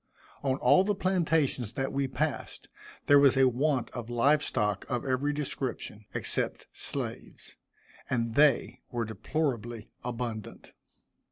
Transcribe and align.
On 0.41 0.57
all 0.57 0.83
the 0.83 0.95
plantations 0.95 1.73
that 1.73 1.93
we 1.93 2.07
passed, 2.07 2.67
there 3.05 3.19
was 3.19 3.37
a 3.37 3.47
want 3.47 3.91
of 3.91 4.09
live 4.09 4.41
stock 4.41 4.83
of 4.89 5.05
every 5.05 5.31
description, 5.31 6.05
except 6.15 6.65
slaves, 6.73 7.55
and 8.09 8.33
they 8.33 8.81
were 8.91 9.05
deplorably 9.05 9.91
abundant. 10.03 10.73